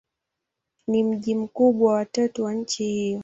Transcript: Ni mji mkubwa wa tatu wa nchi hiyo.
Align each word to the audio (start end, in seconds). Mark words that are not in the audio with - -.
Ni 0.87 1.03
mji 1.03 1.35
mkubwa 1.35 1.93
wa 1.93 2.05
tatu 2.05 2.43
wa 2.43 2.53
nchi 2.53 2.83
hiyo. 2.83 3.19